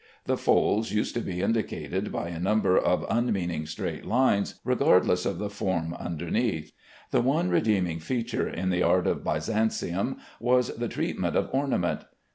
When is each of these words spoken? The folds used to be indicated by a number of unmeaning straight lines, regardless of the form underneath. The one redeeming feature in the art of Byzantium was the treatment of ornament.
The 0.25 0.35
folds 0.35 0.91
used 0.91 1.13
to 1.13 1.21
be 1.21 1.41
indicated 1.43 2.11
by 2.11 2.29
a 2.29 2.39
number 2.39 2.75
of 2.75 3.05
unmeaning 3.07 3.67
straight 3.67 4.03
lines, 4.03 4.59
regardless 4.65 5.27
of 5.27 5.37
the 5.37 5.47
form 5.51 5.93
underneath. 5.93 6.71
The 7.11 7.21
one 7.21 7.51
redeeming 7.51 7.99
feature 7.99 8.49
in 8.49 8.71
the 8.71 8.81
art 8.81 9.05
of 9.05 9.23
Byzantium 9.23 10.17
was 10.39 10.75
the 10.75 10.87
treatment 10.87 11.35
of 11.35 11.49
ornament. 11.53 12.05